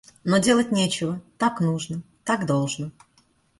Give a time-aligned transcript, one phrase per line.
[0.23, 2.89] Но, делать нечего, так нужно, так должно.